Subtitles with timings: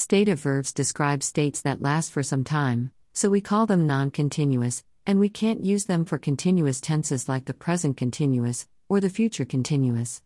[0.00, 4.82] Stative verbs describe states that last for some time, so we call them non continuous,
[5.04, 9.44] and we can't use them for continuous tenses like the present continuous or the future
[9.44, 10.22] continuous.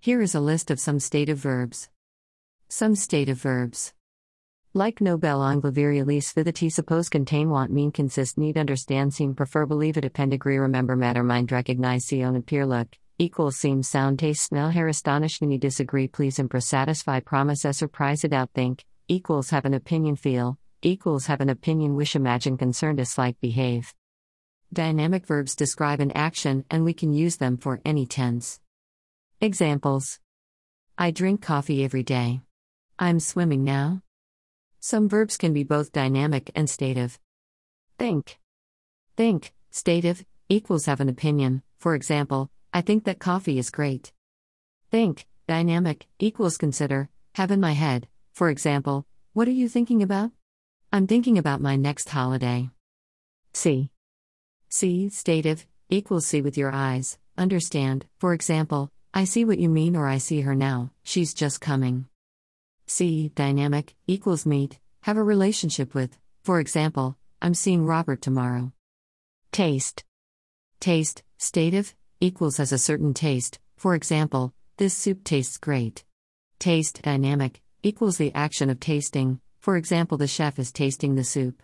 [0.00, 1.88] Here is a list of some stative verbs.
[2.68, 3.94] Some stative verbs.
[4.74, 10.00] Like Nobel Anglovirialis fideti suppose contain want mean consist need understand seem prefer believe it
[10.00, 12.88] depend agree remember matter mind recognize see own appear look
[13.20, 18.32] equals seem sound taste smell hair astonish me disagree please impress satisfy promise surprise it
[18.32, 23.38] out think equals have an opinion feel equals have an opinion wish imagine concern dislike
[23.42, 23.94] behave.
[24.72, 28.58] Dynamic verbs describe an action and we can use them for any tense.
[29.38, 30.18] Examples.
[30.96, 32.40] I drink coffee every day.
[32.98, 34.00] I'm swimming now.
[34.80, 37.18] Some verbs can be both dynamic and stative.
[37.98, 38.38] Think.
[39.14, 44.10] Think, stative, equals have an opinion, for example, I think that coffee is great.
[44.90, 50.30] Think, dynamic, equals consider, have in my head, for example, what are you thinking about?
[50.92, 52.70] I'm thinking about my next holiday.
[53.52, 53.90] See.
[54.68, 59.96] See, stative, equals see with your eyes, understand, for example, I see what you mean
[59.96, 62.06] or I see her now, she's just coming.
[62.86, 68.72] See, dynamic, equals meet, have a relationship with, for example, I'm seeing Robert tomorrow.
[69.50, 70.04] Taste.
[70.80, 76.04] Taste, stative, equals has a certain taste, for example, this soup tastes great.
[76.58, 81.60] Taste, dynamic, equals the action of tasting, for example, the chef is tasting the soup.